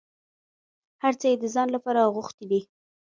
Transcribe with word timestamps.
هر 1.03 1.13
څه 1.19 1.25
یې 1.31 1.35
د 1.39 1.45
ځان 1.55 1.67
لپاره 1.75 2.11
غوښتي 2.15 2.45
دي. 2.51 2.61